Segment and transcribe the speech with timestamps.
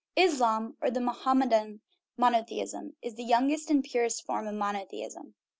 [0.15, 1.79] Islam, or the Mohammedan
[2.17, 5.35] monotheism, is the youngest and purest form of monotheism.